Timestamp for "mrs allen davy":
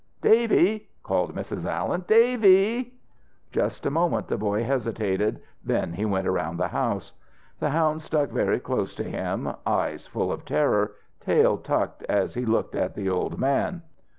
1.35-2.95